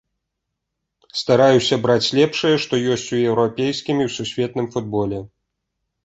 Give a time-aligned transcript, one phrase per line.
[1.19, 5.19] Стараюся браць лепшае, што ёсць у еўрапейскім і сусветным футболе.